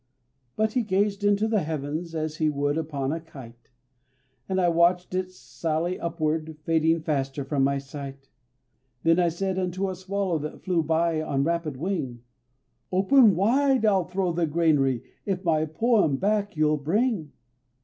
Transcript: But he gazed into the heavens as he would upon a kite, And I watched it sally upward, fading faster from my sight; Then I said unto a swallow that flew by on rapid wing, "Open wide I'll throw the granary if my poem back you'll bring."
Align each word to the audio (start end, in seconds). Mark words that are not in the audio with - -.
But 0.55 0.73
he 0.73 0.81
gazed 0.81 1.23
into 1.23 1.47
the 1.47 1.61
heavens 1.61 2.15
as 2.15 2.37
he 2.37 2.49
would 2.49 2.75
upon 2.75 3.11
a 3.11 3.19
kite, 3.19 3.69
And 4.49 4.59
I 4.59 4.67
watched 4.67 5.13
it 5.13 5.31
sally 5.31 5.99
upward, 5.99 6.57
fading 6.63 7.01
faster 7.03 7.43
from 7.45 7.63
my 7.63 7.77
sight; 7.77 8.27
Then 9.03 9.19
I 9.19 9.29
said 9.29 9.59
unto 9.59 9.91
a 9.91 9.95
swallow 9.95 10.39
that 10.39 10.63
flew 10.63 10.81
by 10.81 11.21
on 11.21 11.43
rapid 11.43 11.77
wing, 11.77 12.23
"Open 12.91 13.35
wide 13.35 13.85
I'll 13.85 14.05
throw 14.05 14.31
the 14.31 14.47
granary 14.47 15.03
if 15.27 15.45
my 15.45 15.65
poem 15.67 16.17
back 16.17 16.57
you'll 16.57 16.77
bring." 16.77 17.33